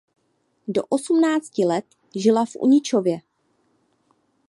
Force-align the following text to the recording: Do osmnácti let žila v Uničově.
Do 0.67 0.81
osmnácti 0.89 1.65
let 1.65 1.85
žila 2.15 2.45
v 2.45 2.55
Uničově. 2.55 3.21